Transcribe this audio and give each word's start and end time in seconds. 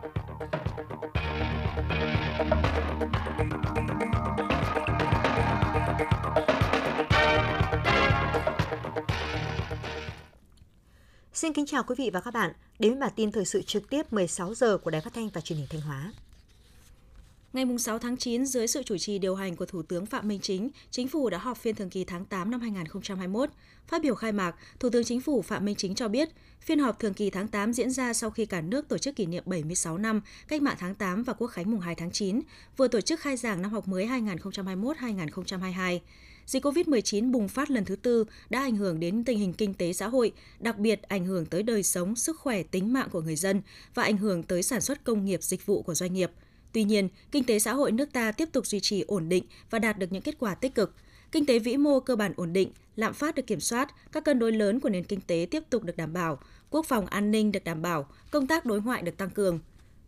Xin 0.00 0.08
kính 11.52 11.66
chào 11.66 11.82
quý 11.82 11.94
vị 11.98 12.10
và 12.12 12.20
các 12.20 12.34
bạn. 12.34 12.52
Đến 12.78 12.92
với 12.92 13.00
bản 13.00 13.10
tin 13.16 13.32
thời 13.32 13.44
sự 13.44 13.62
trực 13.62 13.90
tiếp 13.90 14.12
16 14.12 14.54
giờ 14.54 14.78
của 14.78 14.90
Đài 14.90 15.00
Phát 15.00 15.14
thanh 15.14 15.28
và 15.28 15.40
Truyền 15.40 15.58
hình 15.58 15.68
Thanh 15.70 15.80
Hóa. 15.80 16.12
Ngày 17.52 17.64
6 17.78 17.98
tháng 17.98 18.16
9, 18.16 18.46
dưới 18.46 18.66
sự 18.66 18.82
chủ 18.82 18.98
trì 18.98 19.18
điều 19.18 19.34
hành 19.34 19.56
của 19.56 19.66
Thủ 19.66 19.82
tướng 19.82 20.06
Phạm 20.06 20.28
Minh 20.28 20.40
Chính, 20.42 20.70
Chính 20.90 21.08
phủ 21.08 21.30
đã 21.30 21.38
họp 21.38 21.58
phiên 21.58 21.74
thường 21.74 21.90
kỳ 21.90 22.04
tháng 22.04 22.24
8 22.24 22.50
năm 22.50 22.60
2021. 22.60 23.50
Phát 23.88 24.02
biểu 24.02 24.14
khai 24.14 24.32
mạc, 24.32 24.56
Thủ 24.80 24.90
tướng 24.90 25.04
Chính 25.04 25.20
phủ 25.20 25.42
Phạm 25.42 25.64
Minh 25.64 25.74
Chính 25.76 25.94
cho 25.94 26.08
biết, 26.08 26.28
phiên 26.60 26.78
họp 26.78 26.98
thường 26.98 27.14
kỳ 27.14 27.30
tháng 27.30 27.48
8 27.48 27.72
diễn 27.72 27.90
ra 27.90 28.12
sau 28.12 28.30
khi 28.30 28.46
cả 28.46 28.60
nước 28.60 28.88
tổ 28.88 28.98
chức 28.98 29.16
kỷ 29.16 29.26
niệm 29.26 29.42
76 29.46 29.98
năm 29.98 30.20
Cách 30.48 30.62
mạng 30.62 30.76
tháng 30.78 30.94
8 30.94 31.22
và 31.22 31.32
Quốc 31.32 31.46
khánh 31.46 31.70
mùng 31.70 31.80
2 31.80 31.94
tháng 31.94 32.10
9, 32.10 32.40
vừa 32.76 32.88
tổ 32.88 33.00
chức 33.00 33.20
khai 33.20 33.36
giảng 33.36 33.62
năm 33.62 33.70
học 33.70 33.88
mới 33.88 34.06
2021-2022 34.06 35.98
dịch 36.46 36.64
COVID-19 36.64 37.30
bùng 37.30 37.48
phát 37.48 37.70
lần 37.70 37.84
thứ 37.84 37.96
tư 37.96 38.24
đã 38.50 38.60
ảnh 38.60 38.76
hưởng 38.76 39.00
đến 39.00 39.24
tình 39.24 39.38
hình 39.38 39.52
kinh 39.52 39.74
tế 39.74 39.92
xã 39.92 40.08
hội, 40.08 40.32
đặc 40.60 40.78
biệt 40.78 41.02
ảnh 41.02 41.26
hưởng 41.26 41.46
tới 41.46 41.62
đời 41.62 41.82
sống, 41.82 42.16
sức 42.16 42.38
khỏe, 42.38 42.62
tính 42.62 42.92
mạng 42.92 43.08
của 43.12 43.20
người 43.20 43.36
dân 43.36 43.62
và 43.94 44.02
ảnh 44.02 44.16
hưởng 44.16 44.42
tới 44.42 44.62
sản 44.62 44.80
xuất 44.80 45.04
công 45.04 45.24
nghiệp, 45.24 45.42
dịch 45.42 45.66
vụ 45.66 45.82
của 45.82 45.94
doanh 45.94 46.14
nghiệp. 46.14 46.30
Tuy 46.72 46.84
nhiên, 46.84 47.08
kinh 47.32 47.44
tế 47.44 47.58
xã 47.58 47.72
hội 47.72 47.92
nước 47.92 48.12
ta 48.12 48.32
tiếp 48.32 48.48
tục 48.52 48.66
duy 48.66 48.80
trì 48.80 49.04
ổn 49.06 49.28
định 49.28 49.44
và 49.70 49.78
đạt 49.78 49.98
được 49.98 50.12
những 50.12 50.22
kết 50.22 50.34
quả 50.38 50.54
tích 50.54 50.74
cực. 50.74 50.94
Kinh 51.32 51.46
tế 51.46 51.58
vĩ 51.58 51.76
mô 51.76 52.00
cơ 52.00 52.16
bản 52.16 52.32
ổn 52.36 52.52
định, 52.52 52.70
lạm 52.96 53.14
phát 53.14 53.34
được 53.34 53.46
kiểm 53.46 53.60
soát, 53.60 53.94
các 54.12 54.24
cân 54.24 54.38
đối 54.38 54.52
lớn 54.52 54.80
của 54.80 54.88
nền 54.88 55.04
kinh 55.04 55.20
tế 55.20 55.46
tiếp 55.50 55.62
tục 55.70 55.84
được 55.84 55.96
đảm 55.96 56.12
bảo, 56.12 56.38
quốc 56.70 56.86
phòng 56.86 57.06
an 57.06 57.30
ninh 57.30 57.52
được 57.52 57.64
đảm 57.64 57.82
bảo, 57.82 58.06
công 58.30 58.46
tác 58.46 58.66
đối 58.66 58.82
ngoại 58.82 59.02
được 59.02 59.16
tăng 59.16 59.30
cường, 59.30 59.60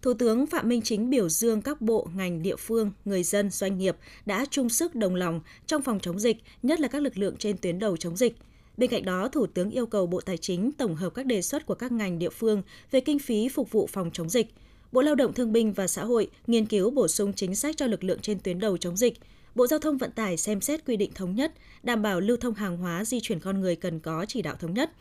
Thủ 0.02 0.14
tướng 0.14 0.46
Phạm 0.46 0.68
Minh 0.68 0.82
Chính 0.82 1.10
biểu 1.10 1.28
dương 1.28 1.62
các 1.62 1.80
bộ, 1.80 2.08
ngành, 2.16 2.42
địa 2.42 2.56
phương, 2.56 2.90
người 3.04 3.22
dân, 3.22 3.50
doanh 3.50 3.78
nghiệp 3.78 3.96
đã 4.26 4.44
chung 4.50 4.68
sức 4.68 4.94
đồng 4.94 5.14
lòng 5.14 5.40
trong 5.66 5.82
phòng 5.82 6.00
chống 6.00 6.18
dịch, 6.18 6.36
nhất 6.62 6.80
là 6.80 6.88
các 6.88 7.02
lực 7.02 7.18
lượng 7.18 7.36
trên 7.36 7.56
tuyến 7.56 7.78
đầu 7.78 7.96
chống 7.96 8.16
dịch. 8.16 8.36
Bên 8.76 8.90
cạnh 8.90 9.04
đó, 9.04 9.28
Thủ 9.28 9.46
tướng 9.46 9.70
yêu 9.70 9.86
cầu 9.86 10.06
Bộ 10.06 10.20
Tài 10.20 10.38
chính 10.38 10.72
tổng 10.72 10.94
hợp 10.94 11.14
các 11.14 11.26
đề 11.26 11.42
xuất 11.42 11.66
của 11.66 11.74
các 11.74 11.92
ngành 11.92 12.18
địa 12.18 12.30
phương 12.30 12.62
về 12.90 13.00
kinh 13.00 13.18
phí 13.18 13.48
phục 13.48 13.70
vụ 13.70 13.86
phòng 13.86 14.10
chống 14.12 14.28
dịch. 14.28 14.54
Bộ 14.92 15.02
Lao 15.02 15.14
động 15.14 15.32
Thương 15.32 15.52
binh 15.52 15.72
và 15.72 15.86
Xã 15.86 16.04
hội 16.04 16.30
nghiên 16.46 16.66
cứu 16.66 16.90
bổ 16.90 17.08
sung 17.08 17.32
chính 17.32 17.54
sách 17.54 17.76
cho 17.76 17.86
lực 17.86 18.04
lượng 18.04 18.18
trên 18.22 18.38
tuyến 18.40 18.58
đầu 18.58 18.76
chống 18.76 18.96
dịch. 18.96 19.14
Bộ 19.54 19.66
Giao 19.66 19.78
thông 19.78 19.98
Vận 19.98 20.10
tải 20.10 20.36
xem 20.36 20.60
xét 20.60 20.86
quy 20.86 20.96
định 20.96 21.12
thống 21.14 21.34
nhất, 21.34 21.52
đảm 21.82 22.02
bảo 22.02 22.20
lưu 22.20 22.36
thông 22.36 22.54
hàng 22.54 22.76
hóa 22.76 23.04
di 23.04 23.20
chuyển 23.20 23.40
con 23.40 23.60
người 23.60 23.76
cần 23.76 24.00
có 24.00 24.24
chỉ 24.28 24.42
đạo 24.42 24.56
thống 24.60 24.74
nhất– 24.74 24.90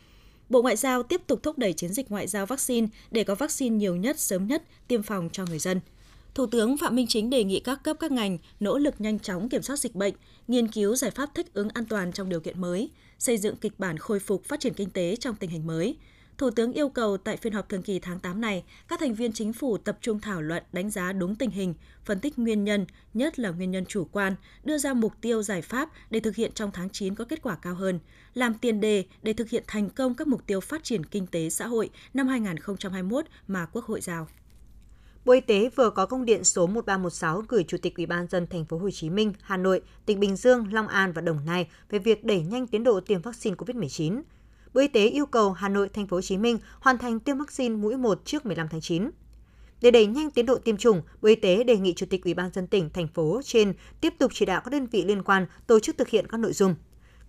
Bộ 0.52 0.62
Ngoại 0.62 0.76
giao 0.76 1.02
tiếp 1.02 1.20
tục 1.26 1.42
thúc 1.42 1.58
đẩy 1.58 1.72
chiến 1.72 1.92
dịch 1.92 2.10
ngoại 2.10 2.26
giao 2.26 2.46
vaccine 2.46 2.86
để 3.10 3.24
có 3.24 3.34
vaccine 3.34 3.76
nhiều 3.76 3.96
nhất, 3.96 4.20
sớm 4.20 4.46
nhất, 4.46 4.62
tiêm 4.88 5.02
phòng 5.02 5.28
cho 5.32 5.44
người 5.46 5.58
dân. 5.58 5.80
Thủ 6.34 6.46
tướng 6.46 6.76
Phạm 6.76 6.96
Minh 6.96 7.06
Chính 7.08 7.30
đề 7.30 7.44
nghị 7.44 7.60
các 7.60 7.80
cấp 7.84 7.96
các 8.00 8.12
ngành 8.12 8.38
nỗ 8.60 8.78
lực 8.78 8.94
nhanh 8.98 9.18
chóng 9.18 9.48
kiểm 9.48 9.62
soát 9.62 9.76
dịch 9.76 9.94
bệnh, 9.94 10.14
nghiên 10.48 10.68
cứu 10.68 10.96
giải 10.96 11.10
pháp 11.10 11.30
thích 11.34 11.54
ứng 11.54 11.68
an 11.68 11.84
toàn 11.84 12.12
trong 12.12 12.28
điều 12.28 12.40
kiện 12.40 12.60
mới, 12.60 12.90
xây 13.18 13.38
dựng 13.38 13.56
kịch 13.56 13.78
bản 13.78 13.98
khôi 13.98 14.20
phục 14.20 14.44
phát 14.44 14.60
triển 14.60 14.74
kinh 14.74 14.90
tế 14.90 15.16
trong 15.16 15.34
tình 15.34 15.50
hình 15.50 15.66
mới, 15.66 15.96
Thủ 16.38 16.50
tướng 16.50 16.72
yêu 16.72 16.88
cầu 16.88 17.16
tại 17.16 17.36
phiên 17.36 17.52
họp 17.52 17.68
thường 17.68 17.82
kỳ 17.82 17.98
tháng 17.98 18.20
8 18.20 18.40
này, 18.40 18.64
các 18.88 19.00
thành 19.00 19.14
viên 19.14 19.32
chính 19.32 19.52
phủ 19.52 19.78
tập 19.78 19.98
trung 20.00 20.20
thảo 20.20 20.42
luận 20.42 20.62
đánh 20.72 20.90
giá 20.90 21.12
đúng 21.12 21.34
tình 21.34 21.50
hình, 21.50 21.74
phân 22.04 22.20
tích 22.20 22.38
nguyên 22.38 22.64
nhân, 22.64 22.86
nhất 23.14 23.38
là 23.38 23.50
nguyên 23.50 23.70
nhân 23.70 23.84
chủ 23.86 24.04
quan, 24.12 24.34
đưa 24.64 24.78
ra 24.78 24.94
mục 24.94 25.12
tiêu 25.20 25.42
giải 25.42 25.62
pháp 25.62 25.88
để 26.10 26.20
thực 26.20 26.36
hiện 26.36 26.52
trong 26.52 26.70
tháng 26.72 26.90
9 26.90 27.14
có 27.14 27.24
kết 27.24 27.42
quả 27.42 27.56
cao 27.62 27.74
hơn, 27.74 27.98
làm 28.34 28.54
tiền 28.54 28.80
đề 28.80 29.04
để 29.22 29.32
thực 29.32 29.48
hiện 29.48 29.64
thành 29.66 29.90
công 29.90 30.14
các 30.14 30.28
mục 30.28 30.46
tiêu 30.46 30.60
phát 30.60 30.84
triển 30.84 31.06
kinh 31.06 31.26
tế 31.26 31.50
xã 31.50 31.66
hội 31.66 31.90
năm 32.14 32.28
2021 32.28 33.24
mà 33.48 33.66
Quốc 33.66 33.84
hội 33.84 34.00
giao. 34.00 34.28
Bộ 35.24 35.32
Y 35.32 35.40
tế 35.40 35.70
vừa 35.76 35.90
có 35.90 36.06
công 36.06 36.24
điện 36.24 36.44
số 36.44 36.66
1316 36.66 37.42
gửi 37.48 37.64
Chủ 37.68 37.76
tịch 37.82 37.96
Ủy 37.96 38.06
ban 38.06 38.26
dân 38.26 38.46
thành 38.46 38.64
phố 38.64 38.78
Hồ 38.78 38.90
Chí 38.90 39.10
Minh, 39.10 39.32
Hà 39.42 39.56
Nội, 39.56 39.80
tỉnh 40.06 40.20
Bình 40.20 40.36
Dương, 40.36 40.72
Long 40.72 40.88
An 40.88 41.12
và 41.12 41.22
Đồng 41.22 41.44
Nai 41.46 41.68
về 41.90 41.98
việc 41.98 42.24
đẩy 42.24 42.40
nhanh 42.40 42.66
tiến 42.66 42.84
độ 42.84 43.00
tiêm 43.00 43.22
vaccine 43.22 43.56
COVID-19. 43.56 44.22
Bộ 44.74 44.80
Y 44.80 44.88
tế 44.88 45.06
yêu 45.06 45.26
cầu 45.26 45.52
Hà 45.52 45.68
Nội, 45.68 45.88
Thành 45.88 46.06
phố 46.06 46.16
Hồ 46.16 46.20
Chí 46.20 46.38
Minh 46.38 46.58
hoàn 46.80 46.98
thành 46.98 47.20
tiêm 47.20 47.38
vaccine 47.38 47.76
mũi 47.76 47.96
1 47.96 48.20
trước 48.24 48.46
15 48.46 48.68
tháng 48.68 48.80
9. 48.80 49.10
Để 49.80 49.90
đẩy 49.90 50.06
nhanh 50.06 50.30
tiến 50.30 50.46
độ 50.46 50.58
tiêm 50.58 50.76
chủng, 50.76 51.02
Bộ 51.22 51.28
Y 51.28 51.34
tế 51.34 51.64
đề 51.64 51.76
nghị 51.76 51.94
Chủ 51.94 52.06
tịch 52.10 52.24
Ủy 52.24 52.34
ban 52.34 52.50
dân 52.52 52.66
tỉnh, 52.66 52.90
thành 52.90 53.08
phố 53.08 53.40
trên 53.44 53.74
tiếp 54.00 54.14
tục 54.18 54.32
chỉ 54.34 54.46
đạo 54.46 54.60
các 54.64 54.70
đơn 54.70 54.86
vị 54.86 55.04
liên 55.04 55.22
quan 55.22 55.46
tổ 55.66 55.80
chức 55.80 55.98
thực 55.98 56.08
hiện 56.08 56.26
các 56.28 56.38
nội 56.38 56.52
dung. 56.52 56.74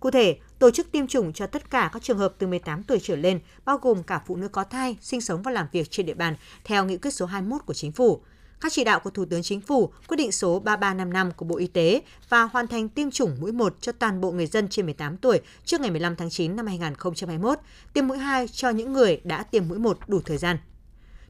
Cụ 0.00 0.10
thể, 0.10 0.38
tổ 0.58 0.70
chức 0.70 0.92
tiêm 0.92 1.06
chủng 1.06 1.32
cho 1.32 1.46
tất 1.46 1.70
cả 1.70 1.90
các 1.92 2.02
trường 2.02 2.18
hợp 2.18 2.34
từ 2.38 2.46
18 2.46 2.82
tuổi 2.82 2.98
trở 3.02 3.16
lên, 3.16 3.40
bao 3.64 3.78
gồm 3.78 4.02
cả 4.02 4.22
phụ 4.26 4.36
nữ 4.36 4.48
có 4.48 4.64
thai, 4.64 4.96
sinh 5.00 5.20
sống 5.20 5.42
và 5.42 5.50
làm 5.50 5.66
việc 5.72 5.90
trên 5.90 6.06
địa 6.06 6.14
bàn, 6.14 6.36
theo 6.64 6.84
nghị 6.84 6.96
quyết 6.96 7.10
số 7.10 7.26
21 7.26 7.66
của 7.66 7.74
Chính 7.74 7.92
phủ, 7.92 8.20
các 8.60 8.72
chỉ 8.72 8.84
đạo 8.84 9.00
của 9.00 9.10
Thủ 9.10 9.24
tướng 9.24 9.42
Chính 9.42 9.60
phủ, 9.60 9.92
quyết 10.08 10.16
định 10.16 10.32
số 10.32 10.58
3355 10.58 11.32
của 11.32 11.44
Bộ 11.44 11.56
Y 11.56 11.66
tế 11.66 12.02
và 12.28 12.42
hoàn 12.42 12.66
thành 12.66 12.88
tiêm 12.88 13.10
chủng 13.10 13.36
mũi 13.40 13.52
1 13.52 13.76
cho 13.80 13.92
toàn 13.92 14.20
bộ 14.20 14.32
người 14.32 14.46
dân 14.46 14.68
trên 14.68 14.86
18 14.86 15.16
tuổi 15.16 15.40
trước 15.64 15.80
ngày 15.80 15.90
15 15.90 16.16
tháng 16.16 16.30
9 16.30 16.56
năm 16.56 16.66
2021, 16.66 17.58
tiêm 17.92 18.06
mũi 18.06 18.18
2 18.18 18.48
cho 18.48 18.70
những 18.70 18.92
người 18.92 19.20
đã 19.24 19.42
tiêm 19.42 19.68
mũi 19.68 19.78
1 19.78 19.98
đủ 20.08 20.20
thời 20.24 20.38
gian. 20.38 20.58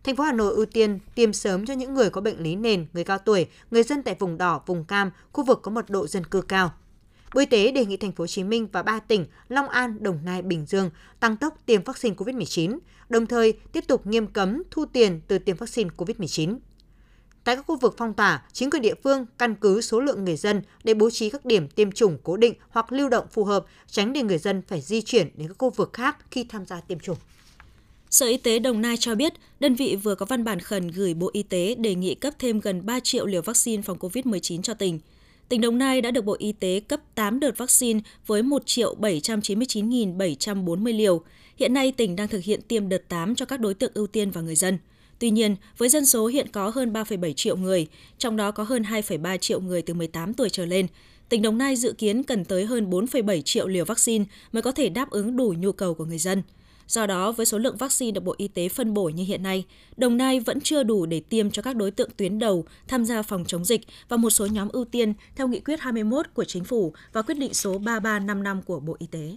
Thành 0.05 0.17
phố 0.17 0.25
Hà 0.25 0.33
Nội 0.33 0.55
ưu 0.55 0.67
tiên 0.67 0.99
tiêm 1.15 1.33
sớm 1.33 1.67
cho 1.67 1.75
những 1.75 1.95
người 1.95 2.11
có 2.11 2.21
bệnh 2.21 2.43
lý 2.43 2.57
nền, 2.57 2.87
người 2.93 3.05
cao 3.05 3.19
tuổi, 3.19 3.47
người 3.71 3.83
dân 3.83 4.03
tại 4.03 4.17
vùng 4.19 4.39
đỏ, 4.39 4.63
vùng 4.67 4.85
cam, 4.85 5.11
khu 5.33 5.45
vực 5.45 5.61
có 5.63 5.71
mật 5.71 5.91
độ 5.91 6.07
dân 6.07 6.27
cư 6.27 6.41
cao. 6.41 6.73
Bộ 7.35 7.41
Y 7.41 7.47
tế 7.47 7.71
đề 7.71 7.87
nghị 7.87 7.97
thành 7.97 8.13
phố 8.13 8.23
Hồ 8.23 8.27
Chí 8.27 8.45
Minh 8.45 8.69
và 8.73 8.83
ba 8.83 8.99
tỉnh 8.99 9.27
Long 9.49 9.69
An, 9.69 10.03
Đồng 10.03 10.19
Nai, 10.25 10.43
Bình 10.43 10.67
Dương 10.67 10.91
tăng 11.21 11.37
tốc 11.37 11.59
tiêm 11.67 11.83
vaccine 11.83 12.15
COVID-19, 12.15 12.79
đồng 13.09 13.27
thời 13.27 13.53
tiếp 13.53 13.85
tục 13.89 14.07
nghiêm 14.07 14.27
cấm 14.27 14.63
thu 14.71 14.85
tiền 14.85 15.21
từ 15.29 15.39
tiêm 15.39 15.57
vaccine 15.57 15.91
COVID-19. 15.97 16.57
Tại 17.45 17.57
các 17.57 17.63
khu 17.67 17.77
vực 17.77 17.95
phong 17.97 18.15
tỏa, 18.15 18.43
chính 18.53 18.71
quyền 18.71 18.83
địa 18.83 18.95
phương 19.03 19.27
căn 19.39 19.55
cứ 19.55 19.81
số 19.81 20.01
lượng 20.01 20.25
người 20.25 20.37
dân 20.37 20.63
để 20.85 20.95
bố 20.95 21.11
trí 21.11 21.31
các 21.31 21.45
điểm 21.45 21.69
tiêm 21.69 21.93
chủng 21.93 22.19
cố 22.23 22.37
định 22.37 22.55
hoặc 22.69 22.93
lưu 22.93 23.09
động 23.09 23.27
phù 23.33 23.45
hợp, 23.45 23.67
tránh 23.91 24.13
để 24.13 24.23
người 24.23 24.39
dân 24.39 24.63
phải 24.69 24.81
di 24.81 25.03
chuyển 25.03 25.31
đến 25.35 25.49
các 25.49 25.55
khu 25.59 25.71
vực 25.71 25.93
khác 25.93 26.17
khi 26.31 26.45
tham 26.45 26.67
gia 26.67 26.81
tiêm 26.81 26.99
chủng. 26.99 27.17
Sở 28.11 28.27
Y 28.27 28.37
tế 28.37 28.59
Đồng 28.59 28.83
Nai 28.83 28.97
cho 28.97 29.15
biết, 29.15 29.33
đơn 29.61 29.75
vị 29.75 29.97
vừa 29.97 30.15
có 30.15 30.27
văn 30.27 30.45
bản 30.45 30.61
khẩn 30.61 30.89
gửi 30.89 31.15
Bộ 31.15 31.31
Y 31.33 31.43
tế 31.43 31.75
đề 31.75 31.95
nghị 31.95 32.15
cấp 32.15 32.35
thêm 32.39 32.61
gần 32.61 32.87
3 32.87 33.01
triệu 33.01 33.27
liều 33.27 33.43
vaccine 33.43 33.83
phòng 33.83 33.99
COVID-19 33.99 34.63
cho 34.63 34.75
tỉnh. 34.75 34.99
Tỉnh 35.49 35.61
Đồng 35.61 35.79
Nai 35.79 36.01
đã 36.01 36.11
được 36.11 36.25
Bộ 36.25 36.37
Y 36.39 36.53
tế 36.53 36.81
cấp 36.89 37.01
8 37.15 37.41
đợt 37.41 37.59
vaccine 37.59 38.01
với 38.27 38.43
1 38.43 38.63
triệu 38.67 38.97
799.740 39.01 40.97
liều. 40.97 41.23
Hiện 41.57 41.75
nay, 41.75 41.93
tỉnh 41.93 42.17
đang 42.17 42.29
thực 42.29 42.45
hiện 42.45 42.61
tiêm 42.63 42.89
đợt 42.89 43.09
8 43.09 43.35
cho 43.35 43.47
các 43.47 43.61
đối 43.61 43.75
tượng 43.75 43.93
ưu 43.95 44.07
tiên 44.07 44.31
và 44.31 44.41
người 44.41 44.57
dân– 44.57 44.79
Tuy 45.25 45.31
nhiên, 45.31 45.57
với 45.79 45.89
dân 45.89 46.07
số 46.07 46.27
hiện 46.27 46.49
có 46.53 46.69
hơn 46.75 46.93
3,7 46.93 47.33
triệu 47.33 47.57
người, 47.57 47.87
trong 48.19 48.37
đó 48.37 48.51
có 48.51 48.63
hơn 48.63 48.83
2,3 48.83 49.37
triệu 49.37 49.61
người 49.61 49.83
từ 49.83 49.95
18 49.95 50.35
tuổi 50.35 50.49
trở 50.51 50.67
lên, 50.67 50.87
tỉnh 51.29 51.43
Đồng 51.43 51.59
Nai 51.59 51.77
dự 51.77 51.93
kiến 51.93 52.23
cần 52.23 52.45
tới 52.45 52.65
hơn 52.65 52.91
4,7 52.91 53.41
triệu 53.41 53.69
liều 53.69 53.85
vaccine 53.85 54.25
mới 54.53 54.63
có 54.63 54.73
thể 54.73 54.89
đáp 54.89 55.11
ứng 55.11 55.37
đủ 55.37 55.55
nhu 55.59 55.73
cầu 55.73 55.95
của 55.95 56.05
người 56.05 56.19
dân. 56.19 56.43
Do 56.87 57.07
đó, 57.07 57.33
với 57.33 57.47
số 57.47 57.59
lượng 57.59 57.77
vaccine 57.77 58.11
được 58.11 58.25
Bộ 58.25 58.35
Y 58.37 58.49
tế 58.49 58.69
phân 58.69 58.95
bổ 58.95 59.09
như 59.09 59.25
hiện 59.25 59.43
nay, 59.43 59.65
Đồng 59.97 60.17
Nai 60.17 60.41
vẫn 60.41 60.61
chưa 60.61 60.83
đủ 60.83 61.07
để 61.07 61.21
tiêm 61.21 61.51
cho 61.51 61.63
các 61.63 61.77
đối 61.77 61.91
tượng 61.91 62.11
tuyến 62.17 62.39
đầu 62.39 62.65
tham 62.89 63.05
gia 63.05 63.23
phòng 63.23 63.45
chống 63.45 63.65
dịch 63.65 63.81
và 64.09 64.17
một 64.17 64.31
số 64.31 64.47
nhóm 64.47 64.69
ưu 64.69 64.85
tiên 64.85 65.15
theo 65.37 65.49
nghị 65.49 65.61
quyết 65.61 65.81
21 65.81 66.27
của 66.35 66.45
Chính 66.45 66.65
phủ 66.65 66.93
và 67.13 67.23
quyết 67.23 67.39
định 67.39 67.55
số 67.55 67.79
3355 67.79 68.63
của 68.63 68.81
Bộ 68.81 68.97
Y 68.99 69.07
tế. 69.07 69.37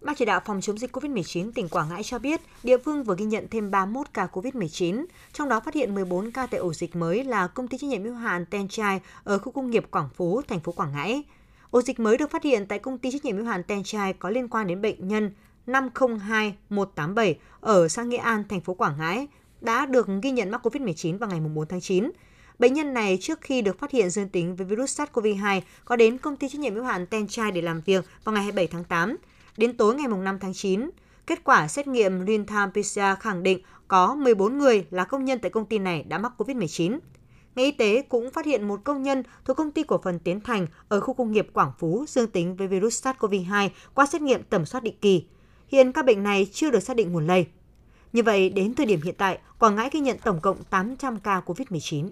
Ban 0.00 0.16
chỉ 0.16 0.24
đạo 0.24 0.40
phòng 0.44 0.60
chống 0.60 0.78
dịch 0.78 0.96
COVID-19 0.96 1.52
tỉnh 1.54 1.68
Quảng 1.68 1.88
Ngãi 1.88 2.02
cho 2.02 2.18
biết, 2.18 2.40
địa 2.62 2.78
phương 2.78 3.04
vừa 3.04 3.14
ghi 3.18 3.24
nhận 3.24 3.46
thêm 3.50 3.70
31 3.70 4.06
ca 4.14 4.28
COVID-19, 4.32 5.04
trong 5.32 5.48
đó 5.48 5.60
phát 5.60 5.74
hiện 5.74 5.94
14 5.94 6.30
ca 6.30 6.46
tại 6.46 6.60
ổ 6.60 6.72
dịch 6.72 6.96
mới 6.96 7.24
là 7.24 7.46
công 7.46 7.68
ty 7.68 7.78
trách 7.78 7.90
nhiệm 7.90 8.04
hữu 8.04 8.14
hạn 8.14 8.46
Tenchai 8.46 9.00
ở 9.24 9.38
khu 9.38 9.52
công 9.52 9.70
nghiệp 9.70 9.84
Quảng 9.90 10.08
Phú, 10.16 10.42
thành 10.48 10.60
phố 10.60 10.72
Quảng 10.72 10.92
Ngãi. 10.92 11.22
Ổ 11.70 11.82
dịch 11.82 12.00
mới 12.00 12.18
được 12.18 12.30
phát 12.30 12.42
hiện 12.42 12.66
tại 12.66 12.78
công 12.78 12.98
ty 12.98 13.10
trách 13.10 13.24
nhiệm 13.24 13.36
hữu 13.36 13.46
hạn 13.46 13.62
Tenchai 13.62 14.12
có 14.12 14.30
liên 14.30 14.48
quan 14.48 14.66
đến 14.66 14.82
bệnh 14.82 15.08
nhân 15.08 15.30
502187 15.66 17.38
ở 17.60 17.88
xã 17.88 18.02
Nghĩa 18.02 18.16
An, 18.16 18.44
thành 18.48 18.60
phố 18.60 18.74
Quảng 18.74 18.98
Ngãi 18.98 19.26
đã 19.60 19.86
được 19.86 20.06
ghi 20.22 20.30
nhận 20.30 20.50
mắc 20.50 20.66
COVID-19 20.66 21.18
vào 21.18 21.30
ngày 21.30 21.40
4 21.40 21.68
tháng 21.68 21.80
9. 21.80 22.10
Bệnh 22.58 22.74
nhân 22.74 22.94
này 22.94 23.18
trước 23.20 23.40
khi 23.40 23.62
được 23.62 23.78
phát 23.78 23.90
hiện 23.90 24.10
dương 24.10 24.28
tính 24.28 24.56
với 24.56 24.66
virus 24.66 25.00
SARS-CoV-2 25.00 25.60
có 25.84 25.96
đến 25.96 26.18
công 26.18 26.36
ty 26.36 26.48
trách 26.48 26.60
nhiệm 26.60 26.74
hữu 26.74 26.84
hạn 26.84 27.06
Tenchai 27.06 27.50
để 27.50 27.62
làm 27.62 27.80
việc 27.80 28.04
vào 28.24 28.32
ngày 28.32 28.42
27 28.42 28.66
tháng 28.66 28.84
8 28.84 29.16
Đến 29.58 29.76
tối 29.76 29.94
ngày 29.94 30.08
5 30.08 30.38
tháng 30.38 30.54
9, 30.54 30.90
kết 31.26 31.44
quả 31.44 31.68
xét 31.68 31.86
nghiệm 31.86 32.24
real-time 32.24 32.70
PCR 32.70 33.20
khẳng 33.20 33.42
định 33.42 33.60
có 33.88 34.14
14 34.14 34.58
người 34.58 34.86
là 34.90 35.04
công 35.04 35.24
nhân 35.24 35.38
tại 35.38 35.50
công 35.50 35.66
ty 35.66 35.78
này 35.78 36.02
đã 36.02 36.18
mắc 36.18 36.32
COVID-19. 36.38 36.98
Ngành 37.54 37.64
y 37.64 37.72
tế 37.72 38.02
cũng 38.02 38.30
phát 38.30 38.46
hiện 38.46 38.68
một 38.68 38.80
công 38.84 39.02
nhân 39.02 39.22
thuộc 39.44 39.56
công 39.56 39.70
ty 39.70 39.82
cổ 39.82 40.00
phần 40.04 40.18
Tiến 40.18 40.40
Thành 40.40 40.66
ở 40.88 41.00
khu 41.00 41.14
công 41.14 41.32
nghiệp 41.32 41.48
Quảng 41.52 41.72
Phú 41.78 42.04
dương 42.08 42.30
tính 42.30 42.56
với 42.56 42.68
virus 42.68 43.06
SARS-CoV-2 43.06 43.68
qua 43.94 44.06
xét 44.06 44.22
nghiệm 44.22 44.42
tầm 44.42 44.66
soát 44.66 44.82
định 44.82 44.96
kỳ. 45.00 45.24
Hiện 45.68 45.92
các 45.92 46.04
bệnh 46.04 46.22
này 46.22 46.46
chưa 46.52 46.70
được 46.70 46.80
xác 46.80 46.96
định 46.96 47.12
nguồn 47.12 47.26
lây. 47.26 47.46
Như 48.12 48.22
vậy, 48.22 48.50
đến 48.50 48.74
thời 48.74 48.86
điểm 48.86 49.00
hiện 49.02 49.14
tại, 49.18 49.38
Quảng 49.58 49.76
Ngãi 49.76 49.90
ghi 49.92 50.00
nhận 50.00 50.18
tổng 50.18 50.40
cộng 50.40 50.64
800 50.64 51.20
ca 51.20 51.42
COVID-19. 51.46 52.08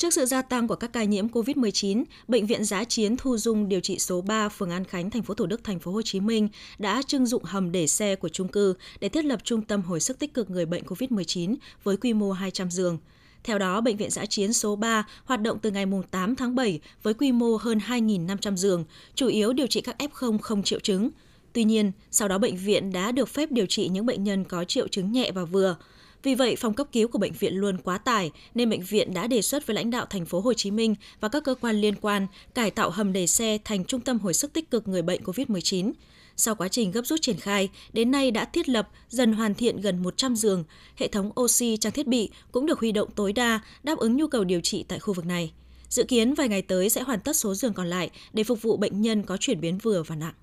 Trước 0.00 0.14
sự 0.14 0.26
gia 0.26 0.42
tăng 0.42 0.68
của 0.68 0.74
các 0.74 0.92
ca 0.92 1.04
nhiễm 1.04 1.28
COVID-19, 1.28 2.04
bệnh 2.28 2.46
viện 2.46 2.64
giã 2.64 2.84
Chiến 2.84 3.16
Thu 3.16 3.36
Dung 3.36 3.68
điều 3.68 3.80
trị 3.80 3.98
số 3.98 4.20
3 4.20 4.48
phường 4.48 4.70
An 4.70 4.84
Khánh, 4.84 5.10
thành 5.10 5.22
phố 5.22 5.34
Thủ 5.34 5.46
Đức, 5.46 5.64
thành 5.64 5.78
phố 5.78 5.92
Hồ 5.92 6.02
Chí 6.02 6.20
Minh 6.20 6.48
đã 6.78 7.02
trưng 7.06 7.26
dụng 7.26 7.44
hầm 7.44 7.72
để 7.72 7.86
xe 7.86 8.16
của 8.16 8.28
chung 8.28 8.48
cư 8.48 8.74
để 9.00 9.08
thiết 9.08 9.24
lập 9.24 9.40
trung 9.44 9.62
tâm 9.62 9.82
hồi 9.82 10.00
sức 10.00 10.18
tích 10.18 10.34
cực 10.34 10.50
người 10.50 10.66
bệnh 10.66 10.84
COVID-19 10.84 11.56
với 11.84 11.96
quy 11.96 12.12
mô 12.12 12.32
200 12.32 12.70
giường. 12.70 12.98
Theo 13.44 13.58
đó, 13.58 13.80
Bệnh 13.80 13.96
viện 13.96 14.10
Giã 14.10 14.26
Chiến 14.26 14.52
số 14.52 14.76
3 14.76 15.06
hoạt 15.24 15.42
động 15.42 15.58
từ 15.62 15.70
ngày 15.70 15.86
8 16.10 16.36
tháng 16.36 16.54
7 16.54 16.80
với 17.02 17.14
quy 17.14 17.32
mô 17.32 17.56
hơn 17.56 17.78
2.500 17.78 18.56
giường, 18.56 18.84
chủ 19.14 19.26
yếu 19.26 19.52
điều 19.52 19.66
trị 19.66 19.80
các 19.80 19.96
F0 19.98 20.38
không 20.38 20.62
triệu 20.62 20.80
chứng. 20.80 21.10
Tuy 21.52 21.64
nhiên, 21.64 21.92
sau 22.10 22.28
đó 22.28 22.38
bệnh 22.38 22.56
viện 22.56 22.92
đã 22.92 23.12
được 23.12 23.28
phép 23.28 23.52
điều 23.52 23.66
trị 23.66 23.88
những 23.88 24.06
bệnh 24.06 24.24
nhân 24.24 24.44
có 24.44 24.64
triệu 24.64 24.88
chứng 24.88 25.12
nhẹ 25.12 25.30
và 25.34 25.44
vừa. 25.44 25.76
Vì 26.22 26.34
vậy, 26.34 26.56
phòng 26.56 26.74
cấp 26.74 26.86
cứu 26.92 27.08
của 27.08 27.18
bệnh 27.18 27.32
viện 27.32 27.54
luôn 27.54 27.78
quá 27.78 27.98
tải 27.98 28.30
nên 28.54 28.70
bệnh 28.70 28.82
viện 28.82 29.14
đã 29.14 29.26
đề 29.26 29.42
xuất 29.42 29.66
với 29.66 29.74
lãnh 29.74 29.90
đạo 29.90 30.06
thành 30.10 30.26
phố 30.26 30.40
Hồ 30.40 30.54
Chí 30.54 30.70
Minh 30.70 30.94
và 31.20 31.28
các 31.28 31.44
cơ 31.44 31.54
quan 31.54 31.80
liên 31.80 31.94
quan 32.00 32.26
cải 32.54 32.70
tạo 32.70 32.90
hầm 32.90 33.12
đầy 33.12 33.26
xe 33.26 33.58
thành 33.64 33.84
trung 33.84 34.00
tâm 34.00 34.18
hồi 34.18 34.34
sức 34.34 34.52
tích 34.52 34.70
cực 34.70 34.88
người 34.88 35.02
bệnh 35.02 35.22
COVID-19. 35.22 35.92
Sau 36.36 36.54
quá 36.54 36.68
trình 36.68 36.90
gấp 36.90 37.06
rút 37.06 37.22
triển 37.22 37.36
khai, 37.36 37.68
đến 37.92 38.10
nay 38.10 38.30
đã 38.30 38.44
thiết 38.44 38.68
lập, 38.68 38.88
dần 39.08 39.32
hoàn 39.32 39.54
thiện 39.54 39.80
gần 39.80 40.02
100 40.02 40.36
giường, 40.36 40.64
hệ 40.96 41.08
thống 41.08 41.30
oxy 41.40 41.76
trang 41.76 41.92
thiết 41.92 42.06
bị 42.06 42.30
cũng 42.52 42.66
được 42.66 42.78
huy 42.78 42.92
động 42.92 43.08
tối 43.10 43.32
đa 43.32 43.60
đáp 43.82 43.98
ứng 43.98 44.16
nhu 44.16 44.28
cầu 44.28 44.44
điều 44.44 44.60
trị 44.60 44.84
tại 44.88 44.98
khu 44.98 45.14
vực 45.14 45.26
này. 45.26 45.52
Dự 45.88 46.04
kiến 46.04 46.34
vài 46.34 46.48
ngày 46.48 46.62
tới 46.62 46.90
sẽ 46.90 47.02
hoàn 47.02 47.20
tất 47.20 47.36
số 47.36 47.54
giường 47.54 47.72
còn 47.72 47.86
lại 47.86 48.10
để 48.32 48.44
phục 48.44 48.62
vụ 48.62 48.76
bệnh 48.76 49.02
nhân 49.02 49.22
có 49.22 49.36
chuyển 49.36 49.60
biến 49.60 49.78
vừa 49.78 50.02
và 50.02 50.16
nặng. 50.16 50.34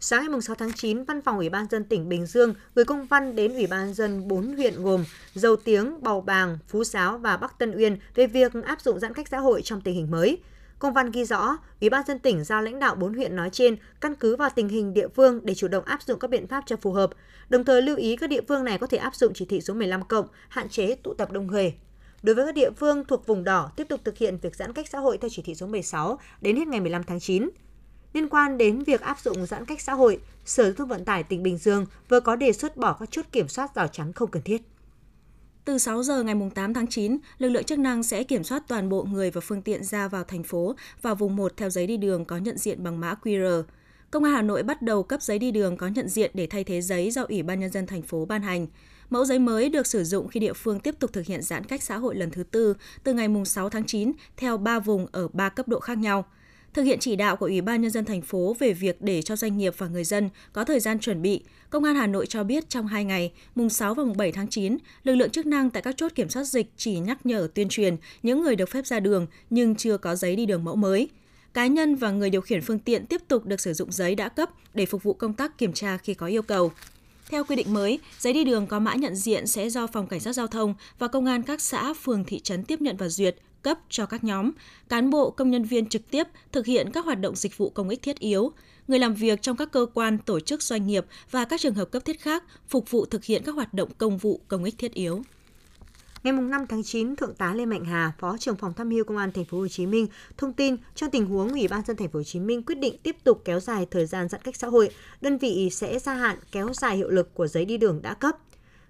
Sáng 0.00 0.30
ngày 0.30 0.40
6 0.40 0.56
tháng 0.56 0.72
9, 0.72 1.04
Văn 1.04 1.22
phòng 1.22 1.36
Ủy 1.36 1.48
ban 1.48 1.66
dân 1.70 1.84
tỉnh 1.84 2.08
Bình 2.08 2.26
Dương 2.26 2.54
gửi 2.74 2.84
công 2.84 3.06
văn 3.06 3.36
đến 3.36 3.52
Ủy 3.52 3.66
ban 3.66 3.94
dân 3.94 4.28
4 4.28 4.56
huyện 4.56 4.82
gồm 4.82 5.04
Dầu 5.34 5.56
Tiếng, 5.56 6.02
Bầu 6.02 6.20
Bàng, 6.20 6.58
Phú 6.68 6.84
Giáo 6.84 7.18
và 7.18 7.36
Bắc 7.36 7.58
Tân 7.58 7.76
Uyên 7.76 7.98
về 8.14 8.26
việc 8.26 8.52
áp 8.64 8.80
dụng 8.80 9.00
giãn 9.00 9.14
cách 9.14 9.28
xã 9.28 9.38
hội 9.38 9.62
trong 9.62 9.80
tình 9.80 9.94
hình 9.94 10.10
mới. 10.10 10.38
Công 10.78 10.92
văn 10.92 11.10
ghi 11.10 11.24
rõ, 11.24 11.56
Ủy 11.80 11.90
ban 11.90 12.06
dân 12.06 12.18
tỉnh 12.18 12.44
giao 12.44 12.62
lãnh 12.62 12.78
đạo 12.78 12.94
4 12.94 13.14
huyện 13.14 13.36
nói 13.36 13.50
trên 13.52 13.76
căn 14.00 14.14
cứ 14.14 14.36
vào 14.36 14.50
tình 14.54 14.68
hình 14.68 14.94
địa 14.94 15.08
phương 15.08 15.40
để 15.42 15.54
chủ 15.54 15.68
động 15.68 15.84
áp 15.84 16.02
dụng 16.02 16.18
các 16.18 16.30
biện 16.30 16.46
pháp 16.46 16.64
cho 16.66 16.76
phù 16.76 16.92
hợp, 16.92 17.10
đồng 17.48 17.64
thời 17.64 17.82
lưu 17.82 17.96
ý 17.96 18.16
các 18.16 18.30
địa 18.30 18.42
phương 18.48 18.64
này 18.64 18.78
có 18.78 18.86
thể 18.86 18.98
áp 18.98 19.14
dụng 19.14 19.32
chỉ 19.34 19.44
thị 19.44 19.60
số 19.60 19.74
15 19.74 20.04
cộng, 20.04 20.26
hạn 20.48 20.68
chế 20.68 20.94
tụ 20.94 21.14
tập 21.14 21.32
đông 21.32 21.46
người. 21.46 21.74
Đối 22.22 22.34
với 22.34 22.46
các 22.46 22.54
địa 22.54 22.70
phương 22.76 23.04
thuộc 23.04 23.26
vùng 23.26 23.44
đỏ, 23.44 23.70
tiếp 23.76 23.86
tục 23.88 24.00
thực 24.04 24.18
hiện 24.18 24.38
việc 24.42 24.56
giãn 24.56 24.72
cách 24.72 24.88
xã 24.88 24.98
hội 24.98 25.18
theo 25.18 25.28
chỉ 25.32 25.42
thị 25.42 25.54
số 25.54 25.66
16 25.66 26.18
đến 26.40 26.56
hết 26.56 26.68
ngày 26.68 26.80
15 26.80 27.02
tháng 27.02 27.20
9. 27.20 27.48
Liên 28.12 28.28
quan 28.28 28.58
đến 28.58 28.78
việc 28.78 29.00
áp 29.00 29.20
dụng 29.20 29.46
giãn 29.46 29.64
cách 29.64 29.80
xã 29.80 29.94
hội, 29.94 30.20
Sở 30.44 30.64
Giao 30.64 30.72
thông 30.72 30.88
Vận 30.88 31.04
tải 31.04 31.22
tỉnh 31.22 31.42
Bình 31.42 31.58
Dương 31.58 31.86
vừa 32.08 32.20
có 32.20 32.36
đề 32.36 32.52
xuất 32.52 32.76
bỏ 32.76 32.96
các 33.00 33.10
chốt 33.10 33.26
kiểm 33.32 33.48
soát 33.48 33.74
rào 33.74 33.88
chắn 33.88 34.12
không 34.12 34.30
cần 34.30 34.42
thiết. 34.42 34.62
Từ 35.64 35.78
6 35.78 36.02
giờ 36.02 36.22
ngày 36.22 36.34
8 36.54 36.74
tháng 36.74 36.86
9, 36.86 37.18
lực 37.38 37.48
lượng 37.48 37.64
chức 37.64 37.78
năng 37.78 38.02
sẽ 38.02 38.24
kiểm 38.24 38.44
soát 38.44 38.62
toàn 38.68 38.88
bộ 38.88 39.02
người 39.02 39.30
và 39.30 39.40
phương 39.40 39.62
tiện 39.62 39.84
ra 39.84 40.08
vào 40.08 40.24
thành 40.24 40.42
phố 40.42 40.74
và 41.02 41.14
vùng 41.14 41.36
1 41.36 41.52
theo 41.56 41.70
giấy 41.70 41.86
đi 41.86 41.96
đường 41.96 42.24
có 42.24 42.36
nhận 42.36 42.58
diện 42.58 42.84
bằng 42.84 43.00
mã 43.00 43.14
QR. 43.22 43.62
Công 44.10 44.24
an 44.24 44.32
Hà 44.32 44.42
Nội 44.42 44.62
bắt 44.62 44.82
đầu 44.82 45.02
cấp 45.02 45.22
giấy 45.22 45.38
đi 45.38 45.50
đường 45.50 45.76
có 45.76 45.86
nhận 45.86 46.08
diện 46.08 46.30
để 46.34 46.46
thay 46.46 46.64
thế 46.64 46.80
giấy 46.80 47.10
do 47.10 47.22
Ủy 47.22 47.42
ban 47.42 47.60
nhân 47.60 47.70
dân 47.70 47.86
thành 47.86 48.02
phố 48.02 48.24
ban 48.24 48.42
hành. 48.42 48.66
Mẫu 49.10 49.24
giấy 49.24 49.38
mới 49.38 49.68
được 49.68 49.86
sử 49.86 50.04
dụng 50.04 50.28
khi 50.28 50.40
địa 50.40 50.52
phương 50.52 50.80
tiếp 50.80 50.94
tục 50.98 51.12
thực 51.12 51.26
hiện 51.26 51.42
giãn 51.42 51.64
cách 51.64 51.82
xã 51.82 51.96
hội 51.96 52.14
lần 52.14 52.30
thứ 52.30 52.42
tư 52.42 52.74
từ 53.04 53.14
ngày 53.14 53.28
6 53.44 53.70
tháng 53.70 53.84
9 53.86 54.12
theo 54.36 54.56
3 54.56 54.78
vùng 54.78 55.06
ở 55.12 55.28
3 55.32 55.48
cấp 55.48 55.68
độ 55.68 55.80
khác 55.80 55.98
nhau. 55.98 56.24
Thực 56.74 56.82
hiện 56.82 56.98
chỉ 56.98 57.16
đạo 57.16 57.36
của 57.36 57.46
Ủy 57.46 57.60
ban 57.60 57.82
Nhân 57.82 57.90
dân 57.90 58.04
thành 58.04 58.22
phố 58.22 58.56
về 58.58 58.72
việc 58.72 59.02
để 59.02 59.22
cho 59.22 59.36
doanh 59.36 59.58
nghiệp 59.58 59.74
và 59.78 59.88
người 59.88 60.04
dân 60.04 60.30
có 60.52 60.64
thời 60.64 60.80
gian 60.80 60.98
chuẩn 60.98 61.22
bị, 61.22 61.40
Công 61.70 61.84
an 61.84 61.94
Hà 61.94 62.06
Nội 62.06 62.26
cho 62.26 62.44
biết 62.44 62.68
trong 62.68 62.86
2 62.86 63.04
ngày, 63.04 63.32
mùng 63.54 63.70
6 63.70 63.94
và 63.94 64.04
mùng 64.04 64.16
7 64.16 64.32
tháng 64.32 64.48
9, 64.48 64.76
lực 65.04 65.14
lượng 65.14 65.30
chức 65.30 65.46
năng 65.46 65.70
tại 65.70 65.82
các 65.82 65.96
chốt 65.96 66.12
kiểm 66.14 66.28
soát 66.28 66.44
dịch 66.44 66.66
chỉ 66.76 66.98
nhắc 66.98 67.26
nhở 67.26 67.48
tuyên 67.54 67.68
truyền 67.68 67.96
những 68.22 68.42
người 68.42 68.56
được 68.56 68.68
phép 68.68 68.86
ra 68.86 69.00
đường 69.00 69.26
nhưng 69.50 69.74
chưa 69.74 69.96
có 69.96 70.14
giấy 70.14 70.36
đi 70.36 70.46
đường 70.46 70.64
mẫu 70.64 70.76
mới. 70.76 71.08
Cá 71.54 71.66
nhân 71.66 71.96
và 71.96 72.10
người 72.10 72.30
điều 72.30 72.40
khiển 72.40 72.62
phương 72.62 72.78
tiện 72.78 73.06
tiếp 73.06 73.20
tục 73.28 73.46
được 73.46 73.60
sử 73.60 73.72
dụng 73.72 73.92
giấy 73.92 74.14
đã 74.14 74.28
cấp 74.28 74.50
để 74.74 74.86
phục 74.86 75.02
vụ 75.02 75.12
công 75.12 75.34
tác 75.34 75.58
kiểm 75.58 75.72
tra 75.72 75.96
khi 75.96 76.14
có 76.14 76.26
yêu 76.26 76.42
cầu. 76.42 76.72
Theo 77.30 77.44
quy 77.44 77.56
định 77.56 77.74
mới, 77.74 77.98
giấy 78.18 78.32
đi 78.32 78.44
đường 78.44 78.66
có 78.66 78.78
mã 78.78 78.94
nhận 78.94 79.16
diện 79.16 79.46
sẽ 79.46 79.70
do 79.70 79.86
Phòng 79.86 80.06
Cảnh 80.06 80.20
sát 80.20 80.32
Giao 80.32 80.46
thông 80.46 80.74
và 80.98 81.08
Công 81.08 81.26
an 81.26 81.42
các 81.42 81.60
xã, 81.60 81.94
phường, 81.94 82.24
thị 82.24 82.40
trấn 82.40 82.64
tiếp 82.64 82.80
nhận 82.80 82.96
và 82.96 83.08
duyệt, 83.08 83.36
cấp 83.62 83.78
cho 83.88 84.06
các 84.06 84.24
nhóm, 84.24 84.50
cán 84.88 85.10
bộ 85.10 85.30
công 85.30 85.50
nhân 85.50 85.64
viên 85.64 85.86
trực 85.86 86.10
tiếp 86.10 86.26
thực 86.52 86.66
hiện 86.66 86.90
các 86.92 87.04
hoạt 87.04 87.20
động 87.20 87.36
dịch 87.36 87.58
vụ 87.58 87.70
công 87.70 87.88
ích 87.88 88.02
thiết 88.02 88.18
yếu, 88.18 88.52
người 88.88 88.98
làm 88.98 89.14
việc 89.14 89.42
trong 89.42 89.56
các 89.56 89.72
cơ 89.72 89.86
quan, 89.94 90.18
tổ 90.18 90.40
chức 90.40 90.62
doanh 90.62 90.86
nghiệp 90.86 91.06
và 91.30 91.44
các 91.44 91.60
trường 91.60 91.74
hợp 91.74 91.90
cấp 91.90 92.04
thiết 92.04 92.20
khác 92.20 92.44
phục 92.68 92.90
vụ 92.90 93.04
thực 93.06 93.24
hiện 93.24 93.42
các 93.44 93.54
hoạt 93.54 93.74
động 93.74 93.88
công 93.98 94.18
vụ 94.18 94.40
công 94.48 94.64
ích 94.64 94.78
thiết 94.78 94.94
yếu. 94.94 95.22
Ngày 96.22 96.32
5 96.32 96.66
tháng 96.68 96.82
9, 96.82 97.16
Thượng 97.16 97.34
tá 97.34 97.54
Lê 97.54 97.66
Mạnh 97.66 97.84
Hà, 97.84 98.12
Phó 98.18 98.36
trưởng 98.38 98.56
phòng 98.56 98.72
tham 98.76 98.88
mưu 98.88 99.04
Công 99.04 99.16
an 99.16 99.32
thành 99.32 99.44
phố 99.44 99.58
Hồ 99.58 99.68
Chí 99.68 99.86
Minh 99.86 100.06
thông 100.36 100.52
tin 100.52 100.76
trong 100.94 101.10
tình 101.10 101.26
huống 101.26 101.48
Ủy 101.48 101.68
ban 101.68 101.82
dân 101.86 101.96
thành 101.96 102.08
phố 102.08 102.18
Hồ 102.18 102.22
Chí 102.22 102.40
Minh 102.40 102.62
quyết 102.62 102.78
định 102.78 102.96
tiếp 103.02 103.16
tục 103.24 103.42
kéo 103.44 103.60
dài 103.60 103.86
thời 103.90 104.06
gian 104.06 104.28
giãn 104.28 104.40
cách 104.42 104.56
xã 104.56 104.66
hội, 104.66 104.90
đơn 105.20 105.38
vị 105.38 105.68
sẽ 105.72 105.98
gia 105.98 106.14
hạn 106.14 106.38
kéo 106.52 106.72
dài 106.74 106.96
hiệu 106.96 107.10
lực 107.10 107.34
của 107.34 107.46
giấy 107.46 107.64
đi 107.64 107.76
đường 107.76 108.02
đã 108.02 108.14
cấp. 108.14 108.38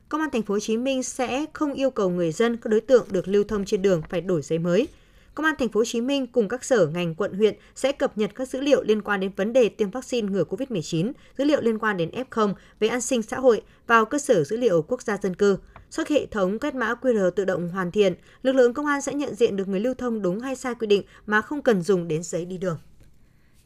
Công 0.08 0.20
an 0.20 0.30
thành 0.30 0.42
phố 0.42 0.54
Hồ 0.54 0.60
Chí 0.60 0.76
Minh 0.76 1.02
sẽ 1.02 1.46
không 1.52 1.72
yêu 1.72 1.90
cầu 1.90 2.10
người 2.10 2.32
dân 2.32 2.56
các 2.56 2.70
đối 2.70 2.80
tượng 2.80 3.06
được 3.10 3.28
lưu 3.28 3.44
thông 3.44 3.64
trên 3.64 3.82
đường 3.82 4.02
phải 4.08 4.20
đổi 4.20 4.42
giấy 4.42 4.58
mới. 4.58 4.88
Công 5.34 5.46
an 5.46 5.54
thành 5.58 5.68
phố 5.68 5.80
Hồ 5.80 5.84
Chí 5.84 6.00
Minh 6.00 6.26
cùng 6.26 6.48
các 6.48 6.64
sở 6.64 6.86
ngành 6.86 7.14
quận 7.14 7.34
huyện 7.34 7.54
sẽ 7.74 7.92
cập 7.92 8.18
nhật 8.18 8.30
các 8.34 8.48
dữ 8.48 8.60
liệu 8.60 8.82
liên 8.82 9.02
quan 9.02 9.20
đến 9.20 9.30
vấn 9.36 9.52
đề 9.52 9.68
tiêm 9.68 9.90
vaccine 9.90 10.28
ngừa 10.28 10.44
COVID-19, 10.44 11.12
dữ 11.38 11.44
liệu 11.44 11.60
liên 11.60 11.78
quan 11.78 11.96
đến 11.96 12.10
F0 12.10 12.54
về 12.80 12.88
an 12.88 13.00
sinh 13.00 13.22
xã 13.22 13.38
hội 13.38 13.62
vào 13.86 14.04
cơ 14.04 14.18
sở 14.18 14.44
dữ 14.44 14.56
liệu 14.56 14.82
quốc 14.82 15.02
gia 15.02 15.16
dân 15.22 15.34
cư. 15.34 15.58
Sau 15.90 16.04
khi 16.04 16.14
hệ 16.14 16.26
thống 16.26 16.58
quét 16.58 16.74
mã 16.74 16.94
QR 17.02 17.30
tự 17.30 17.44
động 17.44 17.68
hoàn 17.68 17.90
thiện, 17.90 18.14
lực 18.42 18.52
lượng 18.52 18.74
công 18.74 18.86
an 18.86 19.02
sẽ 19.02 19.14
nhận 19.14 19.34
diện 19.34 19.56
được 19.56 19.68
người 19.68 19.80
lưu 19.80 19.94
thông 19.94 20.22
đúng 20.22 20.40
hay 20.40 20.56
sai 20.56 20.74
quy 20.74 20.86
định 20.86 21.02
mà 21.26 21.40
không 21.40 21.62
cần 21.62 21.82
dùng 21.82 22.08
đến 22.08 22.22
giấy 22.22 22.44
đi 22.44 22.58
đường. 22.58 22.78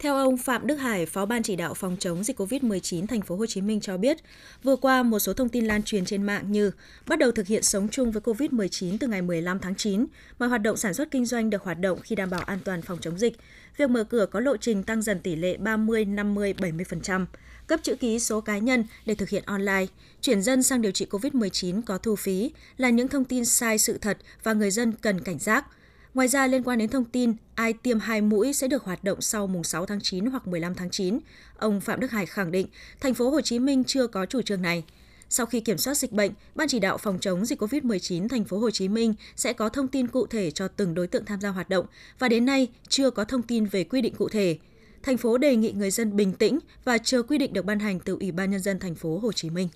Theo 0.03 0.17
ông 0.17 0.37
Phạm 0.37 0.67
Đức 0.67 0.77
Hải, 0.77 1.07
Phó 1.07 1.27
ban 1.27 1.43
chỉ 1.43 1.57
đạo 1.57 1.75
phòng 1.75 1.97
chống 1.99 2.25
dịch 2.25 2.41
COVID-19 2.41 3.07
thành 3.07 3.23
phố 3.23 3.37
Hồ 3.37 3.47
Chí 3.47 3.61
Minh 3.61 3.81
cho 3.81 3.97
biết, 3.97 4.17
vừa 4.63 4.77
qua 4.77 5.03
một 5.03 5.19
số 5.19 5.33
thông 5.33 5.49
tin 5.49 5.67
lan 5.67 5.83
truyền 5.83 6.05
trên 6.05 6.23
mạng 6.23 6.53
như 6.53 6.71
bắt 7.07 7.19
đầu 7.19 7.33
thực 7.33 7.47
hiện 7.47 7.63
sống 7.63 7.89
chung 7.89 8.13
với 8.13 8.23
COVID-19 8.23 8.97
từ 9.01 9.07
ngày 9.07 9.23
15 9.23 9.59
tháng 9.59 9.75
9, 9.75 10.07
mọi 10.39 10.49
hoạt 10.49 10.63
động 10.63 10.77
sản 10.77 10.95
xuất 10.95 11.11
kinh 11.11 11.27
doanh 11.27 11.51
được 11.51 11.63
hoạt 11.63 11.79
động 11.81 11.99
khi 12.03 12.15
đảm 12.15 12.31
bảo 12.31 12.41
an 12.41 12.59
toàn 12.65 12.83
phòng 12.83 12.99
chống 13.01 13.19
dịch. 13.19 13.37
Việc 13.77 13.91
mở 13.91 14.05
cửa 14.05 14.27
có 14.27 14.41
lộ 14.41 14.57
trình 14.57 14.83
tăng 14.83 15.03
dần 15.03 15.21
tỷ 15.21 15.37
lệ 15.37 15.57
30, 15.57 16.05
50, 16.05 16.55
70%, 16.59 17.27
cấp 17.67 17.81
chữ 17.83 17.95
ký 17.95 18.19
số 18.19 18.41
cá 18.41 18.59
nhân 18.59 18.85
để 19.07 19.15
thực 19.15 19.29
hiện 19.29 19.43
online, 19.47 19.87
chuyển 20.21 20.43
dân 20.43 20.63
sang 20.63 20.83
điều 20.83 20.93
trị 20.93 21.07
COVID-19 21.11 21.83
có 21.87 21.99
thu 21.99 22.17
phí 22.17 22.53
là 22.77 22.91
những 22.91 23.09
thông 23.09 23.25
tin 23.25 23.45
sai 23.45 23.79
sự 23.79 23.99
thật 23.99 24.19
và 24.43 24.53
người 24.53 24.71
dân 24.71 24.93
cần 24.93 25.21
cảnh 25.21 25.39
giác– 25.39 25.67
Ngoài 26.15 26.29
ra, 26.29 26.47
liên 26.47 26.63
quan 26.63 26.79
đến 26.79 26.91
thông 26.91 27.05
tin 27.05 27.35
ai 27.55 27.73
tiêm 27.73 28.01
hai 28.01 28.21
mũi 28.21 28.53
sẽ 28.53 28.69
được 28.69 28.85
hoạt 28.85 29.05
động 29.05 29.21
sau 29.21 29.47
mùng 29.47 29.65
6 29.65 29.87
tháng 29.87 30.01
9 30.01 30.27
hoặc 30.27 30.49
15 30.49 30.75
tháng 30.75 30.91
9, 30.91 31.19
ông 31.57 31.81
Phạm 31.81 32.01
Đức 32.01 32.11
Hải 32.11 32.27
khẳng 32.27 32.51
định 32.51 32.67
thành 33.01 33.15
phố 33.15 33.31
Hồ 33.31 33.41
Chí 33.41 33.59
Minh 33.59 33.85
chưa 33.85 34.07
có 34.07 34.27
chủ 34.27 34.43
trương 34.43 34.63
này. 34.63 34.85
Sau 35.29 35.47
khi 35.47 35.61
kiểm 35.61 35.79
soát 35.79 35.95
dịch 35.95 36.13
bệnh, 36.13 36.33
Ban 36.55 36.69
chỉ 36.69 36.79
đạo 36.79 36.99
phòng 36.99 37.19
chống 37.21 37.45
dịch 37.45 37.63
COVID-19 37.63 38.29
thành 38.29 38.45
phố 38.45 38.59
Hồ 38.59 38.71
Chí 38.71 38.89
Minh 38.89 39.15
sẽ 39.37 39.53
có 39.53 39.69
thông 39.69 39.89
tin 39.89 40.07
cụ 40.07 40.27
thể 40.27 40.51
cho 40.51 40.69
từng 40.69 40.95
đối 40.95 41.07
tượng 41.07 41.25
tham 41.25 41.41
gia 41.41 41.49
hoạt 41.49 41.69
động 41.69 41.87
và 42.19 42.29
đến 42.29 42.47
nay 42.47 42.69
chưa 42.89 43.11
có 43.11 43.25
thông 43.25 43.43
tin 43.43 43.67
về 43.67 43.85
quy 43.85 44.01
định 44.01 44.15
cụ 44.15 44.29
thể. 44.29 44.59
Thành 45.03 45.17
phố 45.17 45.39
đề 45.39 45.57
nghị 45.57 45.73
người 45.73 45.91
dân 45.91 46.17
bình 46.17 46.33
tĩnh 46.33 46.59
và 46.85 46.99
chờ 46.99 47.23
quy 47.23 47.39
định 47.39 47.53
được 47.53 47.65
ban 47.65 47.79
hành 47.79 48.01
từ 48.01 48.17
Ủy 48.21 48.33
ban 48.33 48.51
nhân 48.51 48.61
dân 48.61 48.79
thành 48.79 48.95
phố 48.95 49.19
Hồ 49.19 49.33
Chí 49.33 49.51
Minh. 49.51 49.69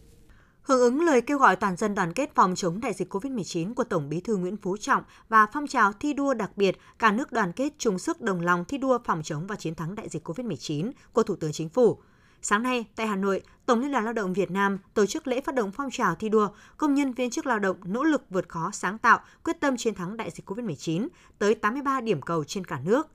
Hưởng 0.66 0.80
ứng 0.80 1.00
lời 1.00 1.20
kêu 1.20 1.38
gọi 1.38 1.56
toàn 1.56 1.76
dân 1.76 1.94
đoàn 1.94 2.12
kết 2.12 2.34
phòng 2.34 2.54
chống 2.54 2.80
đại 2.80 2.92
dịch 2.92 3.14
COVID-19 3.14 3.74
của 3.74 3.84
Tổng 3.84 4.08
Bí 4.08 4.20
thư 4.20 4.36
Nguyễn 4.36 4.56
Phú 4.56 4.76
Trọng 4.76 5.02
và 5.28 5.46
phong 5.52 5.66
trào 5.66 5.92
thi 5.92 6.12
đua 6.12 6.34
đặc 6.34 6.50
biệt 6.56 6.78
cả 6.98 7.12
nước 7.12 7.32
đoàn 7.32 7.52
kết 7.52 7.72
chung 7.78 7.98
sức 7.98 8.20
đồng 8.20 8.40
lòng 8.40 8.64
thi 8.64 8.78
đua 8.78 8.98
phòng 9.04 9.22
chống 9.22 9.46
và 9.46 9.56
chiến 9.56 9.74
thắng 9.74 9.94
đại 9.94 10.08
dịch 10.08 10.28
COVID-19 10.28 10.90
của 11.12 11.22
Thủ 11.22 11.36
tướng 11.36 11.52
Chính 11.52 11.68
phủ. 11.68 11.98
Sáng 12.42 12.62
nay, 12.62 12.84
tại 12.96 13.06
Hà 13.06 13.16
Nội, 13.16 13.42
Tổng 13.66 13.80
Liên 13.80 13.92
đoàn 13.92 14.04
Lao 14.04 14.12
động 14.12 14.32
Việt 14.32 14.50
Nam 14.50 14.78
tổ 14.94 15.06
chức 15.06 15.26
lễ 15.26 15.40
phát 15.40 15.54
động 15.54 15.72
phong 15.72 15.90
trào 15.90 16.14
thi 16.14 16.28
đua 16.28 16.48
công 16.76 16.94
nhân 16.94 17.12
viên 17.12 17.30
chức 17.30 17.46
lao 17.46 17.58
động 17.58 17.76
nỗ 17.84 18.04
lực 18.04 18.22
vượt 18.30 18.48
khó 18.48 18.70
sáng 18.72 18.98
tạo, 18.98 19.20
quyết 19.44 19.60
tâm 19.60 19.76
chiến 19.76 19.94
thắng 19.94 20.16
đại 20.16 20.30
dịch 20.30 20.50
COVID-19 20.50 21.08
tới 21.38 21.54
83 21.54 22.00
điểm 22.00 22.22
cầu 22.22 22.44
trên 22.44 22.64
cả 22.64 22.80
nước 22.84 23.08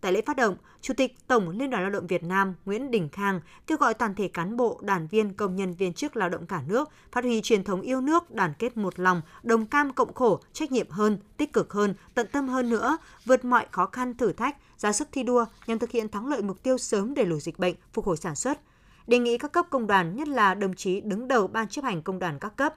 Tại 0.00 0.12
lễ 0.12 0.22
phát 0.26 0.36
động, 0.36 0.56
Chủ 0.80 0.94
tịch 0.94 1.16
Tổng 1.26 1.48
Liên 1.48 1.70
đoàn 1.70 1.82
Lao 1.82 1.90
động 1.90 2.06
Việt 2.06 2.22
Nam 2.24 2.54
Nguyễn 2.64 2.90
Đình 2.90 3.08
Khang 3.12 3.40
kêu 3.66 3.78
gọi 3.78 3.94
toàn 3.94 4.14
thể 4.14 4.28
cán 4.28 4.56
bộ, 4.56 4.80
đoàn 4.82 5.06
viên, 5.06 5.34
công 5.34 5.56
nhân 5.56 5.74
viên 5.74 5.92
chức 5.92 6.16
lao 6.16 6.28
động 6.28 6.46
cả 6.46 6.62
nước 6.66 6.90
phát 7.12 7.24
huy 7.24 7.40
truyền 7.40 7.64
thống 7.64 7.80
yêu 7.80 8.00
nước, 8.00 8.30
đoàn 8.30 8.52
kết 8.58 8.76
một 8.76 8.98
lòng, 8.98 9.22
đồng 9.42 9.66
cam 9.66 9.92
cộng 9.92 10.14
khổ, 10.14 10.40
trách 10.52 10.72
nhiệm 10.72 10.90
hơn, 10.90 11.18
tích 11.36 11.52
cực 11.52 11.72
hơn, 11.72 11.94
tận 12.14 12.26
tâm 12.32 12.48
hơn 12.48 12.70
nữa, 12.70 12.98
vượt 13.24 13.44
mọi 13.44 13.66
khó 13.70 13.86
khăn 13.86 14.14
thử 14.14 14.32
thách, 14.32 14.56
ra 14.78 14.92
sức 14.92 15.08
thi 15.12 15.22
đua 15.22 15.44
nhằm 15.66 15.78
thực 15.78 15.90
hiện 15.90 16.08
thắng 16.08 16.26
lợi 16.26 16.42
mục 16.42 16.62
tiêu 16.62 16.78
sớm 16.78 17.14
đẩy 17.14 17.26
lùi 17.26 17.40
dịch 17.40 17.58
bệnh, 17.58 17.74
phục 17.92 18.04
hồi 18.04 18.16
sản 18.16 18.34
xuất. 18.34 18.60
Đề 19.06 19.18
nghị 19.18 19.38
các 19.38 19.52
cấp 19.52 19.66
công 19.70 19.86
đoàn, 19.86 20.16
nhất 20.16 20.28
là 20.28 20.54
đồng 20.54 20.74
chí 20.74 21.00
đứng 21.00 21.28
đầu 21.28 21.46
ban 21.46 21.68
chấp 21.68 21.84
hành 21.84 22.02
công 22.02 22.18
đoàn 22.18 22.38
các 22.38 22.56
cấp, 22.56 22.74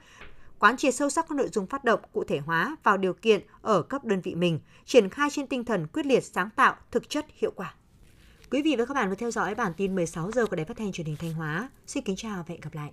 quán 0.59 0.77
triệt 0.77 0.95
sâu 0.95 1.09
sắc 1.09 1.25
các 1.29 1.35
nội 1.35 1.49
dung 1.53 1.65
phát 1.65 1.83
động 1.83 1.99
cụ 2.13 2.23
thể 2.23 2.39
hóa 2.39 2.75
vào 2.83 2.97
điều 2.97 3.13
kiện 3.13 3.41
ở 3.61 3.81
cấp 3.81 4.05
đơn 4.05 4.21
vị 4.21 4.35
mình, 4.35 4.59
triển 4.85 5.09
khai 5.09 5.29
trên 5.29 5.47
tinh 5.47 5.65
thần 5.65 5.87
quyết 5.87 6.05
liệt 6.05 6.23
sáng 6.23 6.49
tạo, 6.55 6.75
thực 6.91 7.09
chất 7.09 7.25
hiệu 7.29 7.51
quả. 7.55 7.73
Quý 8.51 8.61
vị 8.61 8.75
và 8.77 8.85
các 8.85 8.93
bạn 8.93 9.09
vừa 9.09 9.15
theo 9.15 9.31
dõi 9.31 9.55
bản 9.55 9.73
tin 9.77 9.95
16 9.95 10.31
giờ 10.31 10.45
của 10.45 10.55
Đài 10.55 10.65
Phát 10.65 10.77
thanh 10.77 10.91
Truyền 10.91 11.07
hình 11.07 11.15
Thanh 11.19 11.33
Hóa. 11.33 11.69
Xin 11.87 12.03
kính 12.03 12.15
chào 12.15 12.37
và 12.37 12.45
hẹn 12.47 12.61
gặp 12.61 12.73
lại. 12.73 12.91